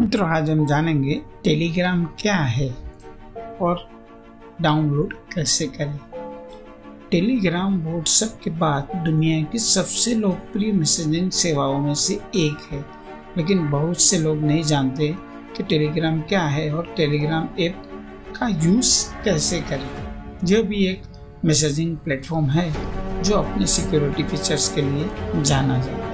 [0.00, 2.74] मित्रों, आज हम जानेंगे टेलीग्राम क्या है
[3.60, 3.88] और
[4.60, 5.98] डाउनलोड कैसे करें।
[7.10, 12.84] टेलीग्राम व्हाट्सएप के बाद दुनिया की सबसे लोकप्रिय मैसेजिंग सेवाओं में से एक है।
[13.36, 15.08] लेकिन बहुत से लोग नहीं जानते
[15.56, 17.82] कि टेलीग्राम क्या है और टेलीग्राम ऐप
[18.40, 19.90] का यूज़ कैसे करें।
[20.44, 21.02] यह भी एक
[21.44, 22.74] मैसेजिंग प्लेटफॉर्म है
[23.22, 25.10] जो अपने सिक्योरिटी फीचर्स के लिए
[25.42, 26.07] जाना जाता है।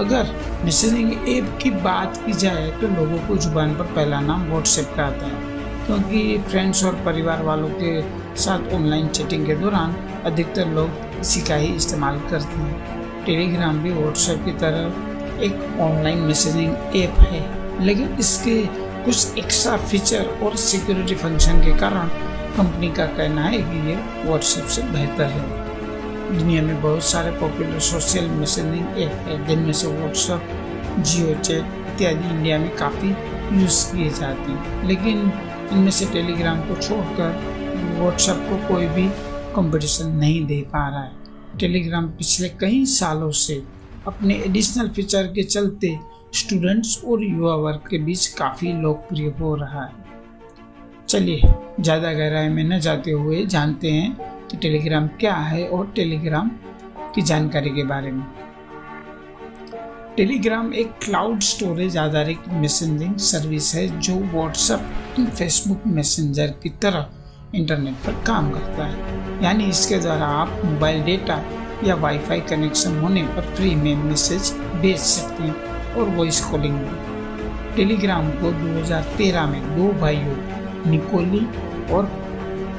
[0.00, 4.94] अगर मैसेजिंग ऐप की बात की जाए तो लोगों को ज़ुबान पर पहला नाम व्हाट्सएप
[4.96, 5.50] का आता है।
[5.86, 8.00] क्योंकि फ्रेंड्स और परिवार वालों के
[8.36, 9.92] साथ ऑनलाइन चैटिंग के दौरान
[10.24, 16.18] अधिकतर लोग इसी का ही इस्तेमाल करते हैं। टेलीग्राम भी व्हाट्सएप की तरह एक ऑनलाइन
[16.18, 18.66] मैसेजिंग ऐप है। लेकिन इसके
[19.04, 22.08] कुछ एक्स्ट्रा फीचर और सिक्योरिटी फ़ंक्शन के कारण
[22.56, 25.59] कंपनी का कहना है कि ये व्हाट्सएप से बेहतर है।
[26.30, 30.42] दुनिया में बहुत सारे पॉपुलर सोशल मैसेजिंग ऐप है, जिनमें से व्हाट्सएप
[30.98, 33.08] जियो चैट इत्यादि इंडिया में काफ़ी
[33.60, 35.32] यूज़ किए जाते हैं। लेकिन
[35.72, 37.30] इनमें से टेलीग्राम को छोड़कर
[37.98, 39.08] व्हाट्सएप को कोई भी
[39.56, 43.62] कंपटीशन नहीं दे पा रहा है। टेलीग्राम पिछले कई सालों से
[44.06, 45.98] अपने एडिशनल फीचर के चलते
[46.34, 50.08] स्टूडेंट्स और युवा वर्ग के बीच काफ़ी लोकप्रिय हो रहा है।
[51.08, 51.42] चलिए,
[51.80, 56.50] ज़्यादा गहराई में न जाते हुए जानते हैं कि टेलीग्राम क्या है और टेलीग्राम
[57.14, 58.26] की जानकारी के बारे में?
[60.16, 64.80] टेलीग्राम एक क्लाउड स्टोरेज आधारित मैसेजिंग सर्विस है जो व्हाट्सएप
[65.18, 67.10] एंड फेसबुक मैसेंजर की तरह
[67.54, 71.42] इंटरनेट पर काम करता है। यानी इसके द्वारा आप मोबाइल डेटा
[71.84, 77.74] या वाईफाई कनेक्शन होने पर फ्री में मैसेज भेज सकते हैं और वॉइस कॉलिंग में।
[77.76, 80.36] टेलीग्राम को 2013 में दो भाइयों
[80.90, 81.46] निकोली
[81.92, 82.29] और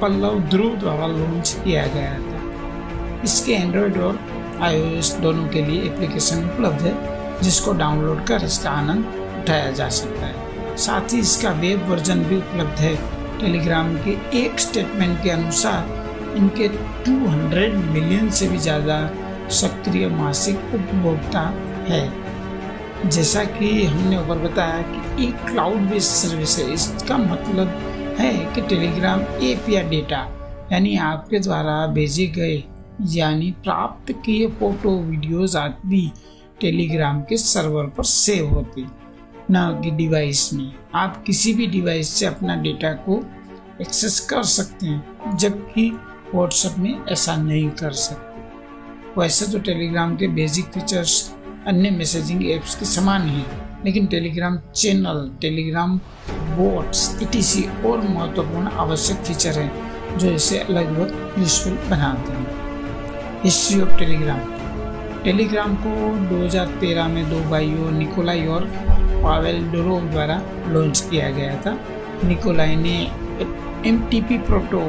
[0.02, 4.20] पल्लव ध्रुव द्वारा लॉन्च किया गया था। इसके एंड्रॉयड और
[4.62, 6.94] आईओएस दोनों के लिए एप्लीकेशन उपलब्ध है,
[7.42, 9.06] जिसको डाउनलोड कर इसका आनंद
[9.42, 12.96] उठाया जा सकता है। साथ ही इसका वेब वर्जन भी उपलब्ध है।
[13.40, 16.68] टेलीग्राम के एक स्टेटमेंट के अनुसार, इनके
[17.06, 19.00] 200 मिलियन से भी ज़्यादा
[19.52, 21.42] सक्रिय मासिक उपभोक्ता
[21.88, 22.04] है।
[23.06, 27.91] जैसा कि हमने ऊपर बताया कि एक क्लाउड बेस्ड सर्विस है, इसका मतलब
[28.22, 30.18] है कि टेलीग्राम ऐप या डेटा,
[30.72, 32.64] यानी आपके द्वारा भेजे गए,
[33.02, 36.12] यानी प्राप्त किए फ़ोटो, वीडियोस आदि
[36.62, 38.86] टेलीग्राम के सर्वर पर सेव होते,
[39.52, 43.24] न कि डिवाइस में। आप किसी भी डिवाइस से अपना डेटा को
[43.82, 45.90] एक्सेस कर सकते हैं, जबकि
[46.36, 51.34] व्हाट्सएप में ऐसा नहीं कर सकते। वैसे तो टेलीग्राम के बेसिक फीचर्स
[51.68, 56.00] अन्य मैसेजिंग एप्स के समान हैं, लेकिन टेलीग्राम चैनल, टेलीग्राम
[56.62, 63.82] बोट्स ई और महत्वपूर्ण आवश्यक फीचर हैं, जो इसे अलग अलग यूजफुल बनाते हैं। हिस्ट्री
[63.82, 64.40] ऑफ़ टेलीग्राम
[65.24, 65.90] टेलीग्राम को
[66.30, 68.66] 2013 में दो भाइयों निकोलाई और
[69.24, 71.78] पावेल डोरोव द्वारा लॉन्च किया गया था।
[72.24, 72.98] निकोलाई ने
[73.88, 74.80] M T P proto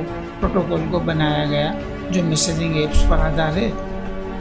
[0.41, 1.75] protocol को बनाया गया,
[2.11, 3.71] जो मैसेजिंग एप्स पर आधार है,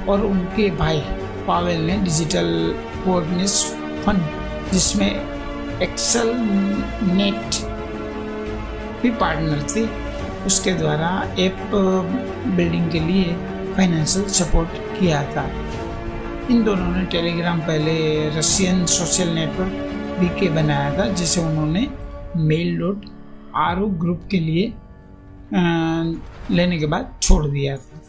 [0.05, 0.99] और उनके भाई
[1.47, 2.75] पावेल ने डिजिटल
[3.05, 3.63] कोऑर्डिनेट्स
[4.05, 4.21] फंड
[4.73, 5.30] जिसमें
[5.81, 6.27] एक्सेल
[7.13, 7.55] नेट
[9.01, 10.11] भी पार्टनर थे।
[10.45, 11.71] उसके द्वारा ऐप
[12.57, 13.33] बिल्डिंग के लिए
[13.75, 15.49] फाइनेंशियल सपोर्ट किया था।
[16.51, 19.71] इन दोनों ने टेलीग्राम पहले रशियन सोशल नेटवर्क
[20.19, 21.87] भी के बनाया था जिसे उन्होंने
[22.35, 23.05] मेल डॉट
[23.55, 24.73] आर ग्रुप के लिए
[25.55, 26.03] आ,
[26.51, 28.01] लेने के बाद छोड़ दिया था।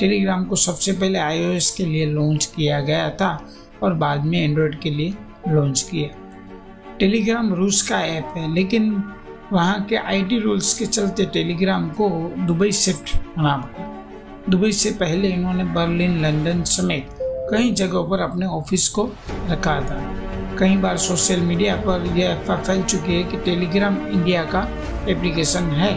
[0.00, 3.46] टेलीग्राम को सबसे पहले आईओएस के लिए लॉन्च किया गया था
[3.82, 5.14] और बाद में एंड्रॉयड के लिए
[5.48, 6.23] लॉन्च किया।
[6.98, 9.04] टेलीग्राम रूस का ऐप है, लेकिन
[9.52, 12.08] वहाँ के आईटी रूल्स के चलते टेलीग्राम को
[12.38, 13.90] दुबई शिफ्ट होना पड़ा।
[14.50, 17.08] दुबई से पहले इन्होंने बर्लिन, लंदन समेत
[17.50, 19.10] कई जगहों पर अपने ऑफ़िस को
[19.50, 19.98] रखा था।
[20.58, 24.68] कई बार सोशल मीडिया पर यह अफवाह फैल चुकी है कि टेलीग्राम इंडिया का
[25.08, 25.94] एप्लीकेशन है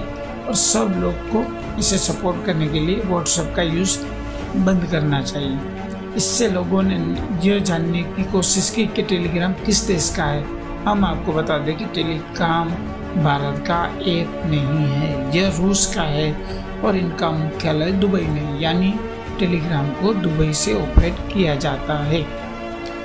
[0.48, 1.46] और सब लोग को
[1.80, 4.00] इसे सपोर्ट करने के लिए व्हाट्सएप का यूज़
[4.58, 5.60] बंद करना चाहिए।
[6.16, 6.96] इससे लोगों ने
[7.50, 10.57] यह जानने की कोशिश की कि टेलीग्राम किस देश का है।
[10.88, 12.70] हम आपको बता दें कि टेलीग्राम
[13.24, 13.80] भारत का
[14.10, 18.94] ऐप नहीं है, यह रूस का है और इनका मुख्यालय दुबई में, यानी
[19.40, 22.22] टेलीग्राम को दुबई से ऑपरेट किया जाता है।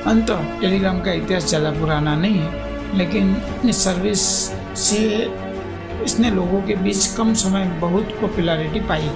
[0.07, 0.31] अंत
[0.61, 3.37] टेलीग्राम का इतिहास ज़्यादा पुराना नहीं है, लेकिन
[3.67, 4.21] इस सर्विस
[4.81, 5.03] से
[6.05, 9.11] इसने लोगों के बीच कम समय में बहुत पॉपुलैरिटी पाई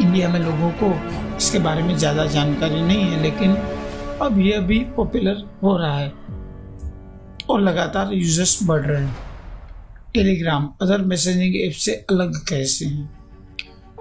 [0.00, 0.94] इंडिया में लोगों को
[1.36, 3.56] इसके बारे में ज़्यादा जानकारी नहीं है, लेकिन
[4.22, 6.12] अब यह भी पॉपुलर हो रहा है।
[7.50, 9.16] और लगातार यूज़र्स बढ़ रहे हैं।
[10.14, 13.10] टेलीग्राम अदर मैसेजिंग ऐप से अलग कैसे हैं?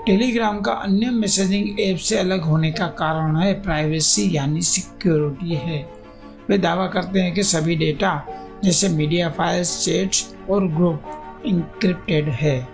[0.05, 5.79] टेलीग्राम का अन्य मैसेजिंग ऐप से अलग होने का कारण है प्राइवेसी यानी सिक्योरिटी है।
[6.49, 8.11] वे दावा करते हैं कि सभी डेटा
[8.63, 12.67] जैसे मीडिया फाइल्स चैट्स और ग्रुप इंक्रिप्टेड है।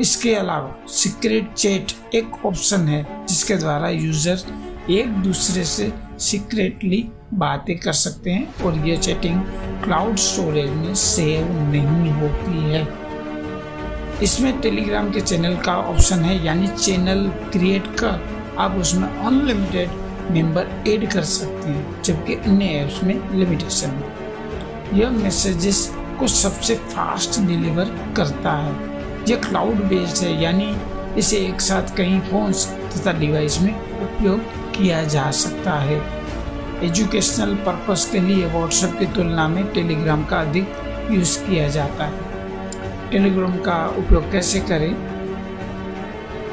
[0.00, 7.04] इसके अलावा सीक्रेट चैट एक ऑप्शन है, जिसके द्वारा यूज़र एक दूसरे से सीक्रेटली
[7.34, 9.40] बातें कर सकते हैं और ये चैटिंग
[9.84, 12.86] क्लाउड स्टोरेज में सेव नहीं होती है।
[14.22, 19.90] इसमें टेलीग्राम के चैनल का ऑप्शन है, यानी चैनल क्रिएट कर आप उसमें अनलिमिटेड
[20.30, 26.74] मेंबर ऐड कर सकते हैं, जबकि अन्य ऐप्स में लिमिटेशन है। यह मैसेजेस को सबसे
[26.74, 27.84] फास्ट डिलीवर
[28.16, 28.72] करता है।
[29.28, 30.74] यह क्लाउड बेस्ड है, यानी
[31.18, 36.22] इसे एक साथ कई फोन्स तथा डिवाइस में उपयोग किया जा सकता है।
[36.84, 40.68] एजुकेशनल पर्पस के लिए व्हाट्सएप की तुलना में टेलीग्राम का अधिक
[41.10, 42.32] यूज़ किया जाता है।
[43.10, 44.94] टेलीग्राम का उपयोग कैसे करें?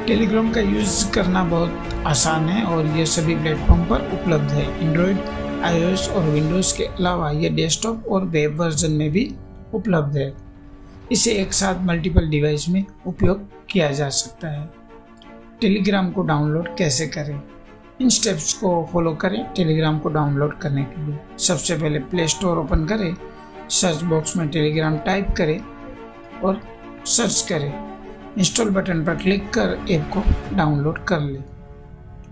[0.08, 5.20] टेलीग्राम का यूज़ करना बहुत आसान है और यह सभी प्लेटफॉर्म पर उपलब्ध है। एंड्रॉयड
[5.64, 9.36] आईओएस और विंडोज़ के अलावा यह डेस्कटॉप और वेब वर्जन में भी
[9.74, 10.34] उपलब्ध है।
[11.12, 14.70] इसे एक साथ मल्टीपल डिवाइस में उपयोग किया जा सकता है।
[15.62, 17.42] टेलीग्राम को डाउनलोड कैसे करें?
[18.00, 22.58] इन स्टेप्स को फॉलो करें टेलीग्राम को डाउनलोड करने के लिए। सबसे पहले प्ले स्टोर
[22.58, 23.16] ओपन करें
[23.70, 25.60] सर्च बॉक्स में टेलीग्राम टाइप करें
[26.40, 26.62] और
[27.06, 27.74] सर्च करें।
[28.38, 30.24] इंस्टॉल बटन पर क्लिक कर ऐप को
[30.56, 31.44] डाउनलोड कर लें।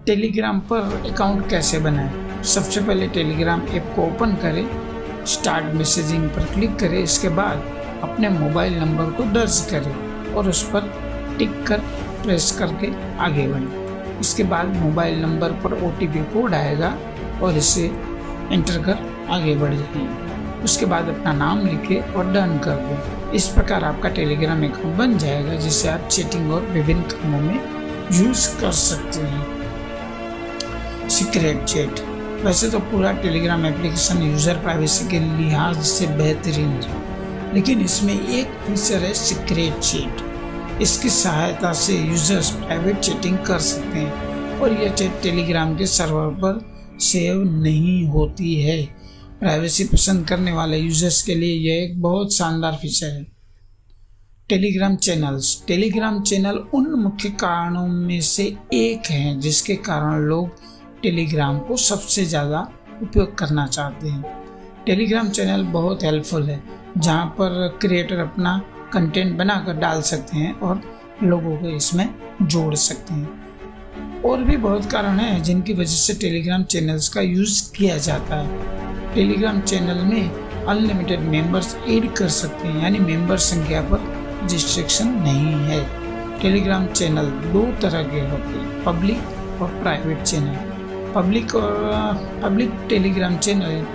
[0.05, 2.43] टेलीग्राम पर अकाउंट कैसे बनाएँ?
[2.43, 7.57] सबसे पहले टेलीग्राम ऐप को ओपन करें स्टार्ट मैसेजिंग पर क्लिक करें, इसके बाद
[8.03, 10.89] अपने मोबाइल नंबर को दर्ज करें और उस पर
[11.39, 11.79] टिक कर
[12.23, 13.86] प्रेस करके आगे बढ़ें।
[14.19, 16.95] इसके बाद मोबाइल नंबर पर ओटीपी कोड आएगा
[17.43, 17.85] और इसे
[18.51, 18.97] एंटर कर
[19.31, 24.09] आगे बढ़ जाइए उसके बाद अपना नाम लिखे और डन कर दें। इस प्रकार आपका
[24.09, 27.59] टेलीग्राम अकाउंट बन जाएगा जिससे आप चैटिंग और विभिन्न कामों में
[28.13, 31.99] यूज़ कर सकते हैं। सीक्रेट चैट
[32.45, 38.57] वैसे तो पूरा टेलीग्राम एप्लीकेशन यूज़र प्राइवेसी के लिहाज से बेहतरीन है, लेकिन इसमें एक
[38.67, 40.21] फीचर है सीक्रेट चैट
[40.81, 46.27] इसकी सहायता से यूज़र्स प्राइवेट चैटिंग कर सकते हैं। और यह चैट टेलीग्राम के सर्वर
[46.35, 46.59] पर
[47.01, 48.81] सेव नहीं होती है।
[49.39, 53.25] प्राइवेसी पसंद करने वाले यूज़र्स के लिए यह एक बहुत शानदार फीचर है।
[54.49, 60.49] टेलीग्राम चैनल्स टेलीग्राम चैनल उन मुख्य कारणों में से एक है, जिसके कारण लोग
[61.03, 62.67] टेलीग्राम को सबसे ज़्यादा
[63.01, 64.23] उपयोग करना चाहते हैं।
[64.85, 66.61] टेलीग्राम चैनल बहुत हेल्पफुल है,
[66.97, 68.61] जहाँ पर क्रिएटर अपना
[68.93, 70.81] कंटेंट बनाकर डाल सकते हैं और
[71.23, 72.09] लोगों को इसमें
[72.41, 77.73] जोड़ सकते हैं। और भी बहुत कारण हैं जिनकी वजह से टेलीग्राम चैनल्स का यूज़
[77.73, 80.31] किया जाता है। टेलीग्राम चैनल में
[80.65, 83.99] अनलिमिटेड मेंबर्स ऐड कर सकते हैं, यानी मेंबर संख्या पर
[84.51, 85.85] रिस्ट्रिक्शन नहीं है।
[86.39, 90.55] टेलीग्राम चैनल दो तरह के होते हैं पब्लिक और प्राइवेट चैनल
[91.13, 93.85] पब्लिक और पब्लिक टेलीग्राम चैनल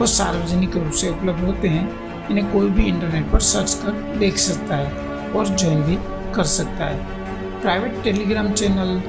[0.00, 2.01] वो सार्वजनिक रूप से उपलब्ध होते हैं।
[2.32, 5.96] इन्हें कोई भी इंटरनेट पर सर्च कर देख सकता है और ज्वाइन भी
[6.34, 9.02] कर सकता है। प्राइवेट टेलीग्राम चैनल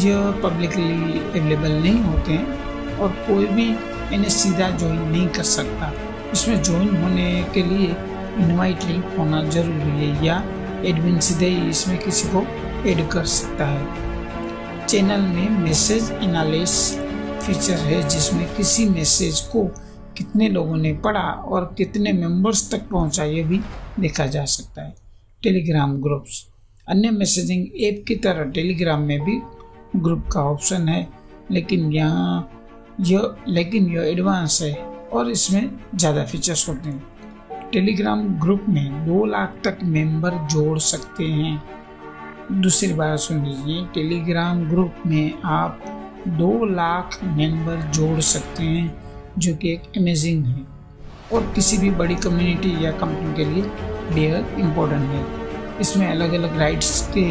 [0.00, 3.66] यह पब्लिकली अवेलेबल नहीं होते हैं और कोई भी
[4.14, 5.92] इन्हें सीधा ज्वाइन नहीं कर सकता।
[6.32, 7.94] इसमें ज्वाइन होने के लिए
[8.38, 10.42] इनवाइट लिंक होना ज़रूरी है या
[10.84, 12.44] एडमिन सीधे ही इसमें किसी को
[12.88, 16.76] ऐड कर सकता है। चैनल में मैसेज एनालिस
[17.42, 19.68] फीचर है जिसमें किसी मैसेज को
[20.18, 23.60] कितने लोगों ने पढ़ा और कितने मेंबर्स तक पहुँचा ये भी
[24.00, 24.94] देखा जा सकता है।
[25.42, 26.46] टेलीग्राम ग्रुप्स
[26.88, 29.40] अन्य मैसेजिंग ऐप की तरह टेलीग्राम में भी
[29.96, 31.06] ग्रुप का ऑप्शन है,
[31.50, 32.50] लेकिन यहाँ
[33.00, 34.74] यह, लेकिन यह एडवांस है
[35.12, 41.24] और इसमें ज़्यादा फीचर्स होते हैं। टेलीग्राम ग्रुप में दो लाख तक मेंबर जोड़ सकते
[41.24, 45.84] हैं। दूसरी बात सुन लीजिए टेलीग्राम ग्रुप में आप
[46.28, 49.05] दो लाख मेंबर जोड़ सकते हैं।
[49.38, 50.64] जो कि एक अमेजिंग है।
[51.32, 53.62] और किसी भी बड़ी कम्युनिटी या कंपनी के लिए
[54.14, 55.24] बेहद इम्पोर्टेंट है।
[55.80, 57.24] इसमें अलग अलग राइट्स के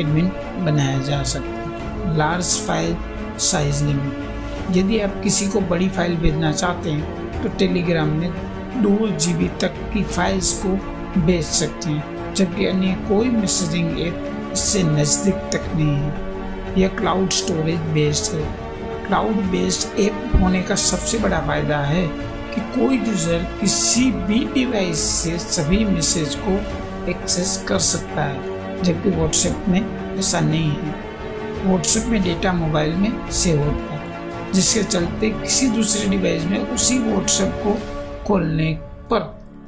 [0.00, 0.28] एडमिन
[0.64, 2.96] बनाया जा सकता है। लार्ज फ़ाइल
[3.40, 8.30] साइज़ लिमिट यदि आप किसी को बड़ी फ़ाइल भेजना चाहते हैं तो टेलीग्राम में
[8.82, 10.68] दो जी तक की फाइल्स को
[11.20, 17.30] भेज सकते हैं, जबकि अन्य कोई मैसेजिंग ऐप इससे नज़दीक तक नहीं है। यह क्लाउड
[17.30, 18.69] स्टोरेज बेस्ड है।
[19.10, 22.02] क्लाउड बेस्ड ऐप होने का सबसे बड़ा फ़ायदा है
[22.50, 26.52] कि कोई यूज़र किसी भी डिवाइस से सभी मैसेज को
[27.10, 29.80] एक्सेस कर सकता है, जबकि व्हाट्सएप में
[30.18, 30.94] ऐसा नहीं है।
[31.64, 36.98] व्हाट्सएप में डेटा मोबाइल में सेव होता है, जिसके चलते किसी दूसरे डिवाइस में उसी
[37.00, 37.74] व्हाट्सएप को
[38.26, 38.72] खोलने
[39.10, 39.20] पर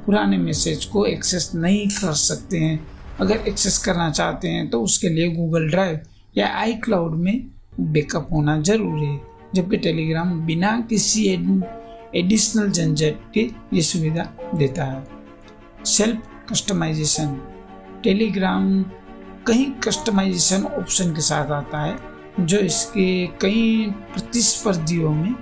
[0.05, 2.79] पुराने मैसेज को एक्सेस नहीं कर सकते हैं।
[3.19, 5.99] अगर एक्सेस करना चाहते हैं तो उसके लिए गूगल ड्राइव
[6.37, 7.45] या आई क्लाउड में
[7.79, 11.25] बैकअप होना ज़रूरी है। जबकि टेलीग्राम बिना किसी
[12.15, 14.23] एडिशनल झंझट के ये सुविधा
[14.55, 17.39] देता है। सेल्फ कस्टमाइजेशन
[18.03, 18.83] टेलीग्राम
[19.47, 21.97] कई कस्टमाइजेशन ऑप्शन के साथ आता है,
[22.39, 25.33] जो इसके कई प्रतिस्पर्धियों में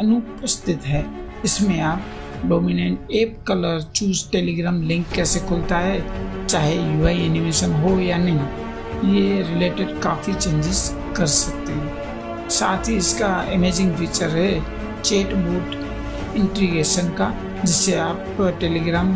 [0.00, 1.04] अनुपस्थित है।
[1.44, 2.02] इसमें आप
[2.46, 9.14] dominant app colour choose Telegram link कैसे खुलता है, चाहे यूआई एनिमेशन हो या नहीं,
[9.14, 12.03] ये रिलेटेड काफ़ी चेंजेस कर सकते हैं।
[12.50, 15.74] साथ ही इसका इमेजिंग फीचर है चेट बूट
[16.36, 17.32] इंट्रीगेशन का,
[17.64, 19.10] जिससे आप टेलीग्राम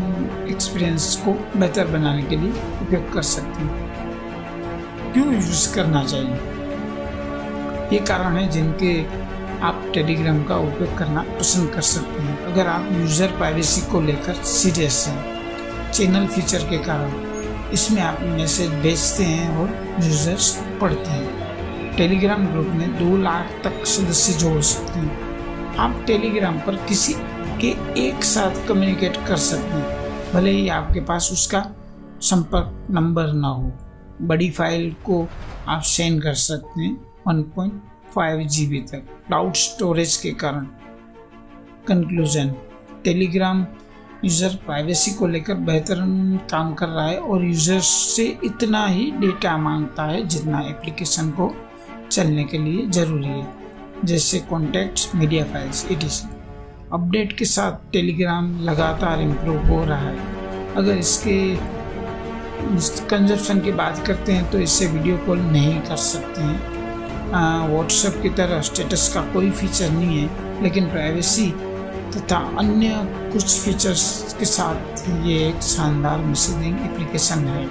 [0.50, 2.50] एक्सपीरियंस को बेहतर बनाने के लिए
[2.82, 6.34] उपयोग कर सकते हैं। क्यों यूज़ करना चाहिए?
[7.92, 9.00] ये कारण है जिनके
[9.58, 14.42] आप टेलीग्राम का उपयोग करना पसंद कर सकते हैं। अगर आप यूज़र प्राइवेसी को लेकर
[14.46, 17.12] सीरियस हैं चैनल फीचर के कारण,
[17.72, 19.68] इसमें आप मैसेज भेजते हैं और
[20.04, 21.47] यूज़र्स पढ़ते हैं।
[21.98, 27.14] टेलीग्राम ग्रुप में दो लाख तक सदस्य जोड़ सकते हैं। आप टेलीग्राम पर किसी
[27.60, 27.68] के
[28.00, 31.74] एक साथ कम्युनिकेट कर सकते हैं। भले ही आपके पास उसका
[32.20, 33.72] संपर्क नंबर ना हो।
[34.22, 35.28] बड़ी फ़ाइल को
[35.68, 36.94] आप सेंड कर सकते हैं
[37.28, 40.66] 1.5 जीबी तक। क्लाउड स्टोरेज के कारण।
[41.88, 42.54] कंक्लूजन
[43.04, 43.66] टेलीग्राम
[44.24, 45.96] यूज़र प्राइवेसी को लेकर बेहतर
[46.50, 51.54] काम कर रहा है और यूज़र से इतना ही डेटा माँगता है जितना एप्लीकेशन को
[52.10, 53.46] चलने के लिए ज़रूरी है
[54.04, 56.28] जैसे contacts media files ETC
[56.92, 61.38] update के साथ टेलीग्राम लगातार इम्प्रूव हो रहा है। अगर इसके
[63.10, 66.76] कंजप्शन की बात करते हैं तो इससे वीडियो कॉल नहीं कर सकते हैं।
[67.68, 71.50] व्हाट्सएप की तरह स्टेटस का कोई फीचर नहीं है, लेकिन प्राइवेसी
[72.14, 73.00] तथा अन्य
[73.32, 77.64] कुछ फीचर्स के साथ ये एक शानदार मैसेजिंग एप्लीकेशन है।